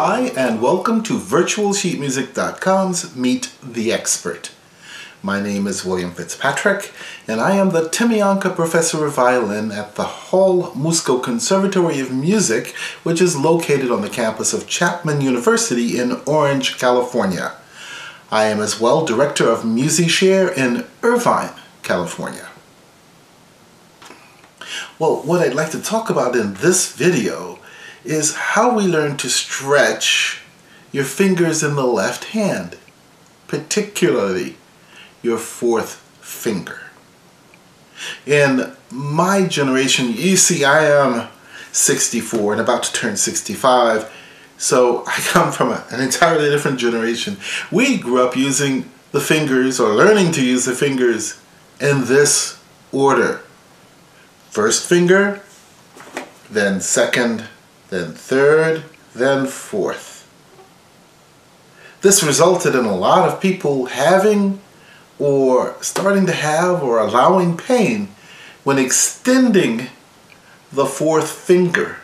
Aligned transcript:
Hi, 0.00 0.30
and 0.36 0.62
welcome 0.62 1.02
to 1.02 1.18
VirtualSheetMusic.com's 1.18 3.16
Meet 3.16 3.50
the 3.60 3.92
Expert. 3.92 4.52
My 5.24 5.42
name 5.42 5.66
is 5.66 5.84
William 5.84 6.12
Fitzpatrick, 6.12 6.92
and 7.26 7.40
I 7.40 7.56
am 7.56 7.70
the 7.70 7.88
Timianka 7.88 8.54
Professor 8.54 9.04
of 9.04 9.14
Violin 9.14 9.72
at 9.72 9.96
the 9.96 10.04
Hall 10.04 10.70
Musco 10.70 11.20
Conservatory 11.20 11.98
of 11.98 12.12
Music, 12.12 12.76
which 13.02 13.20
is 13.20 13.36
located 13.36 13.90
on 13.90 14.02
the 14.02 14.08
campus 14.08 14.52
of 14.52 14.68
Chapman 14.68 15.20
University 15.20 15.98
in 15.98 16.20
Orange, 16.26 16.78
California. 16.78 17.54
I 18.30 18.44
am 18.44 18.60
as 18.60 18.80
well 18.80 19.04
Director 19.04 19.50
of 19.50 19.64
MusiShare 19.64 20.56
in 20.56 20.86
Irvine, 21.02 21.54
California. 21.82 22.46
Well, 25.00 25.22
what 25.22 25.40
I'd 25.40 25.54
like 25.54 25.72
to 25.72 25.82
talk 25.82 26.08
about 26.08 26.36
in 26.36 26.54
this 26.54 26.92
video 26.92 27.58
is 28.08 28.34
how 28.34 28.74
we 28.74 28.84
learn 28.84 29.18
to 29.18 29.28
stretch 29.28 30.40
your 30.90 31.04
fingers 31.04 31.62
in 31.62 31.76
the 31.76 31.84
left 31.84 32.24
hand, 32.24 32.76
particularly 33.46 34.56
your 35.22 35.36
fourth 35.36 35.96
finger. 36.22 36.80
In 38.24 38.72
my 38.90 39.46
generation, 39.46 40.10
you 40.12 40.38
see 40.38 40.64
I 40.64 40.86
am 40.86 41.28
64 41.72 42.52
and 42.52 42.60
about 42.62 42.84
to 42.84 42.92
turn 42.94 43.18
65, 43.18 44.10
so 44.56 45.04
I 45.06 45.16
come 45.20 45.52
from 45.52 45.70
a, 45.70 45.84
an 45.90 46.00
entirely 46.00 46.48
different 46.48 46.78
generation. 46.78 47.36
We 47.70 47.98
grew 47.98 48.26
up 48.26 48.36
using 48.36 48.90
the 49.12 49.20
fingers 49.20 49.78
or 49.78 49.94
learning 49.94 50.32
to 50.32 50.44
use 50.44 50.64
the 50.64 50.74
fingers 50.74 51.40
in 51.78 52.06
this 52.06 52.58
order. 52.90 53.42
First 54.48 54.88
finger, 54.88 55.42
then 56.50 56.80
second, 56.80 57.44
then 57.90 58.12
third, 58.12 58.84
then 59.14 59.46
fourth. 59.46 60.28
This 62.00 62.22
resulted 62.22 62.74
in 62.74 62.84
a 62.84 62.96
lot 62.96 63.28
of 63.28 63.40
people 63.40 63.86
having 63.86 64.60
or 65.18 65.76
starting 65.82 66.26
to 66.26 66.32
have 66.32 66.82
or 66.82 66.98
allowing 66.98 67.56
pain 67.56 68.08
when 68.62 68.78
extending 68.78 69.88
the 70.70 70.86
fourth 70.86 71.30
finger 71.30 71.96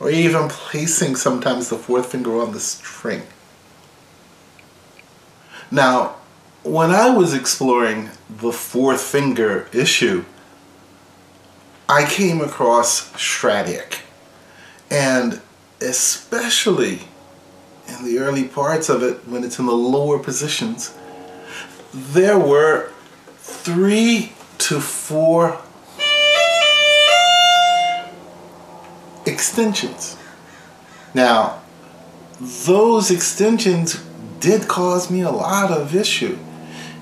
or 0.00 0.10
even 0.10 0.48
placing 0.48 1.14
sometimes 1.16 1.68
the 1.68 1.78
fourth 1.78 2.10
finger 2.10 2.40
on 2.40 2.52
the 2.52 2.60
string. 2.60 3.22
Now, 5.70 6.16
when 6.62 6.90
I 6.90 7.10
was 7.10 7.32
exploring 7.32 8.10
the 8.28 8.52
fourth 8.52 9.00
finger 9.00 9.68
issue, 9.72 10.24
I 11.88 12.04
came 12.04 12.40
across 12.40 13.12
Schradieck. 13.12 14.00
And 14.90 15.40
especially 15.80 17.00
in 17.88 18.04
the 18.04 18.18
early 18.18 18.44
parts 18.44 18.88
of 18.88 19.02
it, 19.02 19.26
when 19.26 19.44
it's 19.44 19.58
in 19.58 19.66
the 19.66 19.72
lower 19.72 20.18
positions, 20.18 20.96
there 21.92 22.38
were 22.38 22.90
three 23.38 24.32
to 24.58 24.80
four 24.80 25.60
extensions. 29.24 30.16
Now, 31.14 31.62
those 32.40 33.10
extensions 33.10 34.02
did 34.40 34.68
cause 34.68 35.10
me 35.10 35.22
a 35.22 35.30
lot 35.30 35.70
of 35.70 35.94
issue. 35.94 36.38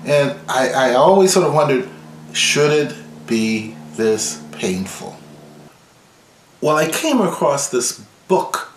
And 0.05 0.39
I, 0.47 0.69
I 0.69 0.93
always 0.93 1.33
sort 1.33 1.45
of 1.45 1.53
wondered, 1.53 1.89
should 2.31 2.71
it 2.71 2.95
be 3.27 3.75
this 3.95 4.41
painful? 4.51 5.17
Well, 6.61 6.77
I 6.77 6.89
came 6.89 7.19
across 7.19 7.69
this 7.69 8.01
book 8.27 8.71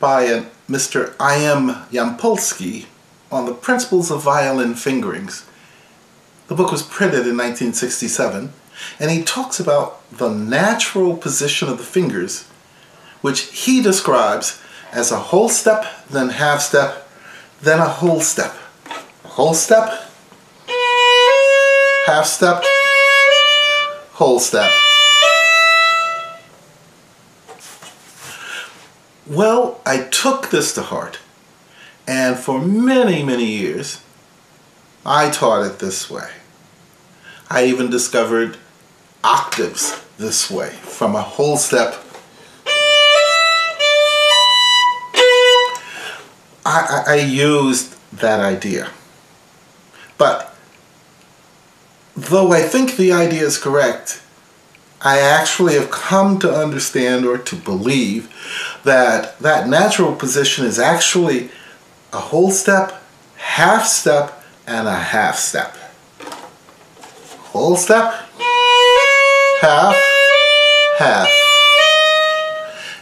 by 0.00 0.26
uh, 0.26 0.44
a 0.68 0.72
Mr. 0.72 1.14
I.M. 1.20 1.68
Yampolsky 1.90 2.86
on 3.30 3.44
the 3.44 3.52
principles 3.52 4.10
of 4.10 4.22
violin 4.22 4.74
fingerings. 4.74 5.46
The 6.48 6.54
book 6.54 6.72
was 6.72 6.82
printed 6.82 7.26
in 7.26 7.36
1967, 7.36 8.52
and 8.98 9.10
he 9.10 9.22
talks 9.22 9.60
about 9.60 10.00
the 10.10 10.30
natural 10.30 11.16
position 11.16 11.68
of 11.68 11.78
the 11.78 11.84
fingers, 11.84 12.44
which 13.20 13.40
he 13.52 13.82
describes 13.82 14.60
as 14.92 15.10
a 15.10 15.18
whole 15.18 15.48
step, 15.48 15.84
then 16.08 16.30
half 16.30 16.60
step, 16.60 17.08
then 17.60 17.80
a 17.80 17.88
whole 17.88 18.20
step. 18.20 18.54
A 19.24 19.28
whole 19.28 19.54
step, 19.54 19.88
half 22.06 22.26
step, 22.26 22.62
whole 24.12 24.38
step. 24.38 24.70
Well, 29.26 29.80
I 29.86 30.02
took 30.02 30.50
this 30.50 30.74
to 30.74 30.82
heart, 30.82 31.18
and 32.06 32.38
for 32.38 32.60
many, 32.60 33.22
many 33.22 33.46
years, 33.46 34.02
I 35.06 35.30
taught 35.30 35.64
it 35.64 35.78
this 35.78 36.10
way. 36.10 36.30
I 37.48 37.64
even 37.64 37.88
discovered 37.88 38.58
octaves 39.22 40.04
this 40.18 40.50
way, 40.50 40.70
from 40.70 41.14
a 41.14 41.22
whole 41.22 41.56
step. 41.56 41.94
I, 46.66 47.04
I, 47.06 47.12
I 47.12 47.14
used 47.16 47.96
that 48.12 48.40
idea. 48.40 48.90
But 50.18 50.54
though 52.14 52.52
I 52.52 52.60
think 52.62 52.96
the 52.96 53.12
idea 53.12 53.44
is 53.44 53.58
correct, 53.58 54.22
I 55.04 55.18
actually 55.18 55.74
have 55.74 55.90
come 55.90 56.38
to 56.38 56.50
understand 56.50 57.26
or 57.26 57.36
to 57.36 57.56
believe 57.56 58.32
that 58.84 59.38
that 59.38 59.68
natural 59.68 60.16
position 60.16 60.64
is 60.64 60.78
actually 60.78 61.50
a 62.10 62.18
whole 62.18 62.50
step, 62.50 63.02
half 63.36 63.84
step, 63.84 64.42
and 64.66 64.88
a 64.88 64.94
half 64.94 65.36
step. 65.36 65.76
Whole 67.52 67.76
step, 67.76 68.14
half, 69.60 69.94
half. 70.98 71.28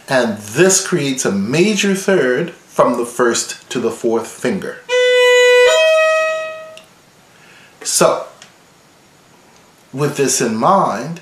And 0.09 0.37
this 0.39 0.85
creates 0.85 1.23
a 1.23 1.31
major 1.31 1.95
third 1.95 2.51
from 2.51 2.97
the 2.97 3.05
first 3.05 3.69
to 3.69 3.79
the 3.79 3.91
fourth 3.91 4.27
finger. 4.27 4.81
So, 7.81 8.27
with 9.93 10.17
this 10.17 10.41
in 10.41 10.57
mind, 10.57 11.21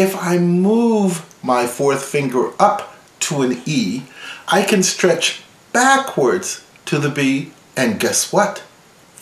if 0.00 0.14
I 0.20 0.38
move 0.38 1.24
my 1.42 1.66
fourth 1.66 2.04
finger 2.04 2.52
up 2.60 2.94
to 3.20 3.42
an 3.42 3.62
E, 3.64 4.02
I 4.48 4.62
can 4.62 4.82
stretch 4.82 5.42
backwards 5.72 6.64
to 6.86 6.98
the 6.98 7.08
B, 7.08 7.52
and 7.76 7.98
guess 7.98 8.32
what? 8.32 8.62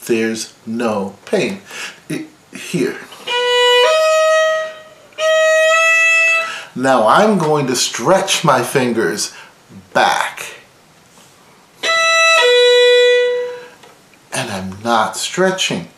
There's 0.07 0.55
no 0.67 1.17
pain. 1.25 1.61
It, 2.09 2.27
here. 2.53 2.99
Now 6.77 7.07
I'm 7.07 7.39
going 7.39 7.69
to 7.69 7.77
stretch 7.77 8.45
my 8.45 8.63
fingers 8.63 9.33
back. 9.93 10.57
And 14.33 14.51
I'm 14.51 14.83
not 14.83 15.17
stretching. 15.17 15.89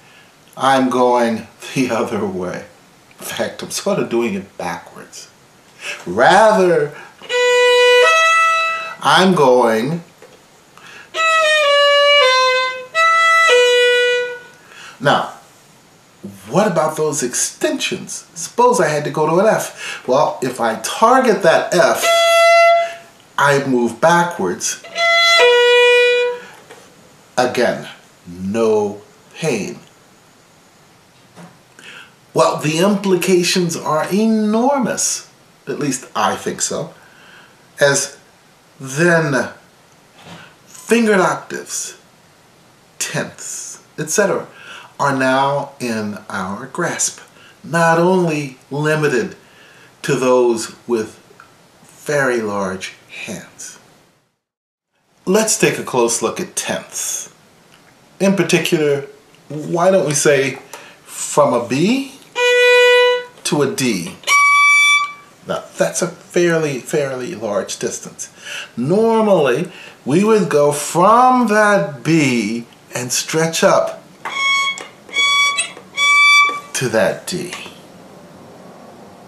I'm 0.57 0.91
going 0.91 1.47
the 1.75 1.91
other 1.91 2.27
way. 2.27 2.67
In 3.19 3.25
fact, 3.25 3.63
I'm 3.63 3.71
sort 3.71 3.99
of 3.99 4.09
doing 4.09 4.35
it 4.35 4.57
backwards. 4.59 5.29
Rather, 6.07 6.97
I'm 9.01 9.35
going 9.35 10.03
Now, 15.01 15.35
what 16.49 16.67
about 16.67 16.97
those 16.97 17.23
extensions? 17.23 18.27
Suppose 18.35 18.81
I 18.81 18.89
had 18.89 19.05
to 19.05 19.11
go 19.11 19.27
to 19.29 19.39
an 19.39 19.47
F. 19.47 20.07
Well, 20.09 20.39
if 20.43 20.61
I 20.61 20.81
target 20.83 21.43
that 21.43 21.75
F, 21.75 22.05
I 23.39 23.65
move 23.67 24.01
backwards. 24.01 24.83
Again, 27.37 27.89
no 28.27 29.03
pain. 29.35 29.76
The 32.67 32.79
implications 32.79 33.77
are 33.77 34.13
enormous. 34.13 35.31
At 35.69 35.79
least 35.79 36.11
I 36.17 36.35
think 36.35 36.61
so. 36.61 36.93
As 37.79 38.19
then 38.81 39.53
fingered 40.65 41.21
octaves, 41.21 41.97
tenths, 42.99 43.85
etc. 43.97 44.49
are 44.99 45.17
now 45.17 45.75
in 45.79 46.19
our 46.29 46.67
grasp. 46.67 47.21
Not 47.63 48.01
only 48.01 48.59
limited 48.73 49.37
to 50.03 50.17
those 50.17 50.75
with 50.89 51.21
very 51.85 52.41
large 52.41 52.95
hands. 53.27 53.79
Let's 55.25 55.57
take 55.57 55.79
a 55.79 55.85
close 55.85 56.21
look 56.21 56.41
at 56.41 56.57
tenths. 56.57 57.33
In 58.19 58.35
particular, 58.35 59.03
why 59.49 59.93
don't 59.93 60.09
we 60.09 60.15
say 60.15 60.59
from 61.05 61.55
a 61.55 61.65
B 61.69 62.16
to 63.47 63.63
a 63.63 63.73
D. 63.73 64.17
Now 65.47 65.63
that's 65.79 66.03
a 66.03 66.09
fairly, 66.09 66.81
fairly 66.81 67.35
large 67.35 67.79
distance. 67.79 68.33
Normally, 68.77 69.71
we 70.05 70.25
would 70.25 70.49
go 70.49 70.73
from 70.73 71.47
that 71.49 72.03
B 72.03 72.67
and 72.95 73.13
stretch 73.13 73.63
up 73.63 74.03
to 76.75 76.89
that 76.89 77.27
D. 77.27 77.53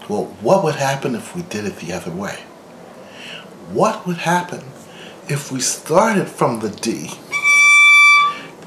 Well, 0.09 0.25
what 0.41 0.63
would 0.63 0.75
happen 0.75 1.15
if 1.15 1.35
we 1.35 1.43
did 1.43 1.65
it 1.65 1.77
the 1.77 1.93
other 1.93 2.11
way? 2.11 2.43
What 3.71 4.05
would 4.05 4.17
happen 4.17 4.63
if 5.29 5.51
we 5.51 5.61
started 5.61 6.27
from 6.27 6.59
the 6.59 6.69
D 6.69 7.11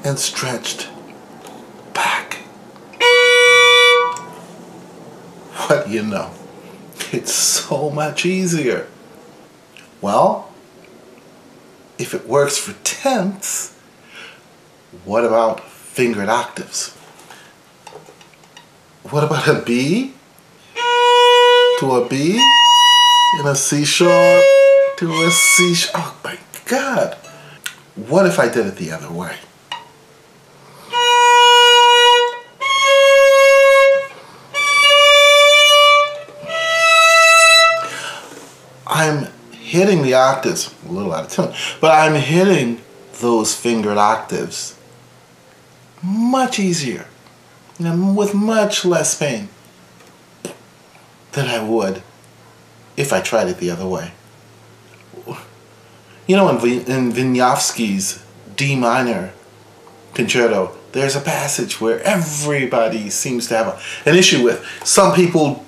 and 0.03 0.17
stretched 0.17 0.89
What 5.67 5.89
you 5.89 6.03
know? 6.03 6.31
It's 7.11 7.33
so 7.33 7.89
much 7.89 8.25
easier. 8.25 8.87
Well, 10.01 10.51
if 11.97 12.13
it 12.13 12.27
works 12.27 12.57
for 12.57 12.73
tenths, 12.83 13.77
what 15.05 15.23
about 15.23 15.61
fingered 15.61 16.27
octaves? 16.29 16.89
What 19.03 19.23
about 19.23 19.47
a 19.47 19.61
B 19.61 20.13
to 21.79 21.91
a 21.91 22.07
B 22.09 22.39
and 23.39 23.47
a 23.47 23.55
C 23.55 23.85
sharp 23.85 24.43
to 24.97 25.11
a 25.11 25.31
C 25.31 25.75
sharp? 25.75 25.95
Oh 25.95 26.19
my 26.23 26.39
God. 26.65 27.15
What 27.95 28.25
if 28.25 28.39
I 28.39 28.49
did 28.49 28.65
it 28.65 28.75
the 28.75 28.91
other 28.91 29.11
way? 29.11 29.37
Hitting 39.73 40.03
the 40.03 40.13
octaves, 40.13 40.71
a 40.87 40.91
little 40.91 41.11
out 41.11 41.25
of 41.25 41.31
tune, 41.31 41.51
but 41.81 41.89
I'm 41.89 42.13
hitting 42.13 42.79
those 43.21 43.55
fingered 43.55 43.97
octaves 43.97 44.77
much 46.03 46.59
easier 46.59 47.07
and 47.79 48.15
with 48.15 48.35
much 48.35 48.85
less 48.85 49.17
pain 49.17 49.49
than 51.31 51.47
I 51.47 51.63
would 51.63 52.03
if 52.95 53.11
I 53.11 53.19
tried 53.19 53.47
it 53.47 53.57
the 53.57 53.71
other 53.71 53.87
way. 53.87 54.11
You 56.27 56.35
know, 56.35 56.49
in, 56.49 56.57
in 56.81 57.11
Wieniawski's 57.11 58.23
D 58.55 58.75
minor 58.75 59.33
concerto, 60.13 60.77
there's 60.91 61.15
a 61.15 61.21
passage 61.21 61.81
where 61.81 61.99
everybody 62.01 63.09
seems 63.09 63.47
to 63.47 63.57
have 63.57 63.67
a, 63.69 64.09
an 64.09 64.15
issue 64.15 64.43
with. 64.43 64.63
Some 64.83 65.15
people 65.15 65.65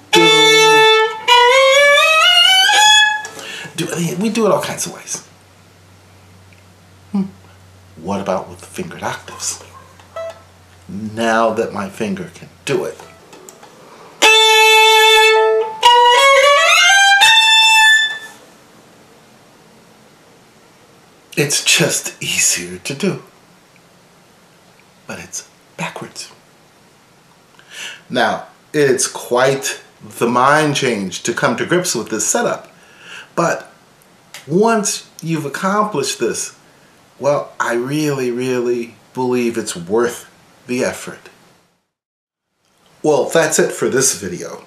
do, 3.76 3.88
we 4.20 4.30
do 4.30 4.46
it 4.46 4.52
all 4.52 4.62
kinds 4.62 4.86
of 4.86 4.94
ways. 4.94 5.28
Hmm. 7.12 7.24
What 7.98 8.22
about 8.22 8.50
with 8.50 8.60
the 8.60 8.66
fingered 8.66 9.04
octaves? 9.04 9.64
Now 10.88 11.52
that 11.52 11.74
my 11.74 11.90
finger 11.90 12.30
can 12.34 12.50
do 12.66 12.86
it. 12.86 12.98
It's 21.38 21.64
just 21.66 22.22
easier 22.24 22.78
to 22.80 22.94
do. 22.94 23.24
But 25.06 25.20
it's 25.20 25.50
backwards. 25.76 26.32
Now, 28.10 28.48
it's 28.74 29.08
quite 29.08 29.82
the 30.02 30.28
mind 30.28 30.76
change 30.76 31.24
to 31.24 31.34
come 31.34 31.58
to 31.58 31.66
grips 31.66 31.94
with 31.94 32.10
this 32.10 32.26
setup. 32.26 32.72
But 33.36 33.72
once 34.48 35.10
you've 35.22 35.46
accomplished 35.46 36.20
this, 36.20 36.58
well, 37.20 37.54
I 37.60 37.74
really, 37.74 38.32
really 38.32 38.96
believe 39.14 39.58
it's 39.58 39.76
worth 39.76 40.30
the 40.68 40.84
effort. 40.84 41.30
Well, 43.04 43.26
that's 43.26 43.60
it 43.60 43.72
for 43.72 43.88
this 43.88 44.20
video. 44.20 44.66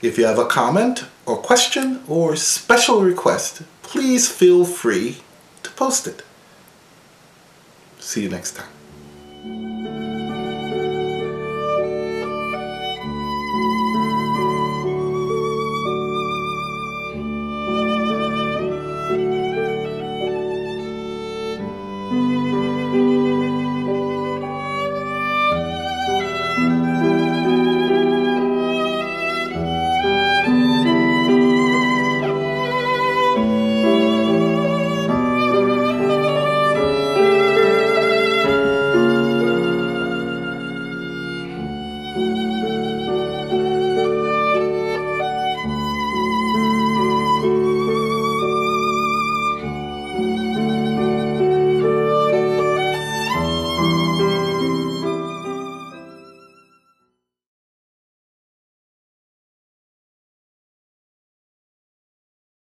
If 0.00 0.18
you 0.18 0.24
have 0.24 0.38
a 0.38 0.46
comment 0.46 1.04
or 1.26 1.36
question 1.36 2.02
or 2.08 2.36
special 2.36 3.02
request, 3.02 3.62
please 3.82 4.28
feel 4.28 4.64
free 4.64 5.18
to 5.62 5.70
post 5.70 6.06
it. 6.06 6.22
See 7.98 8.22
you 8.22 8.28
next 8.28 8.56
time. 8.56 9.91